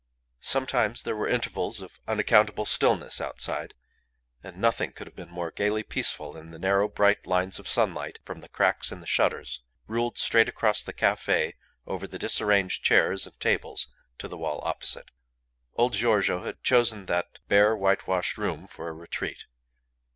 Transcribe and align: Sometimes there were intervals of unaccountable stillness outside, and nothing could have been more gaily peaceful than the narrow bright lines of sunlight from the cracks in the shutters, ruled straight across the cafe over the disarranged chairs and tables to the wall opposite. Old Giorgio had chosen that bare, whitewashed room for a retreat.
Sometimes 0.39 1.03
there 1.03 1.15
were 1.15 1.27
intervals 1.27 1.79
of 1.79 1.99
unaccountable 2.07 2.65
stillness 2.65 3.21
outside, 3.21 3.75
and 4.41 4.57
nothing 4.57 4.93
could 4.93 5.05
have 5.05 5.15
been 5.15 5.29
more 5.29 5.51
gaily 5.51 5.83
peaceful 5.83 6.33
than 6.33 6.49
the 6.49 6.57
narrow 6.57 6.87
bright 6.87 7.27
lines 7.27 7.59
of 7.59 7.67
sunlight 7.67 8.17
from 8.25 8.39
the 8.41 8.49
cracks 8.49 8.91
in 8.91 8.99
the 8.99 9.05
shutters, 9.05 9.61
ruled 9.85 10.17
straight 10.17 10.49
across 10.49 10.81
the 10.81 10.91
cafe 10.91 11.53
over 11.85 12.07
the 12.07 12.17
disarranged 12.17 12.83
chairs 12.83 13.27
and 13.27 13.39
tables 13.39 13.89
to 14.17 14.27
the 14.27 14.39
wall 14.39 14.59
opposite. 14.63 15.11
Old 15.75 15.93
Giorgio 15.93 16.43
had 16.45 16.63
chosen 16.63 17.05
that 17.05 17.37
bare, 17.47 17.75
whitewashed 17.77 18.39
room 18.39 18.65
for 18.65 18.89
a 18.89 18.93
retreat. 18.93 19.45